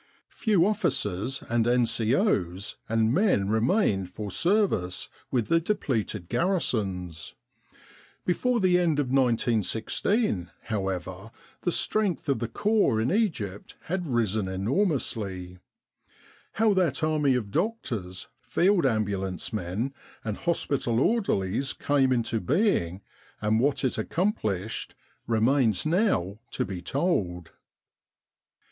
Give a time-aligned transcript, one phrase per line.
[0.31, 7.35] Few officers and N.C.O.'s and men re mained for service with the depleted garrisons.
[8.25, 11.29] Before the end of 1916, however,
[11.61, 15.59] the strength of the Corps in Egypt had risen enormously.
[16.53, 19.93] How that army of doctors, field ambulance men,
[20.23, 23.01] and hospital orderlies came into being
[23.39, 24.95] and what it accomplished,
[25.27, 27.51] remains now to be told.